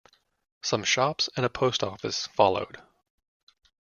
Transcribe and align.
Some 0.63 0.83
shops 0.83 1.29
and 1.37 1.45
a 1.45 1.49
post 1.51 1.83
office 1.83 2.25
followed. 2.25 2.81